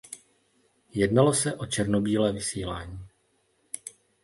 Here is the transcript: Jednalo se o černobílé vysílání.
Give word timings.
Jednalo 0.93 1.33
se 1.33 1.55
o 1.55 1.65
černobílé 1.65 2.33
vysílání. 2.33 2.99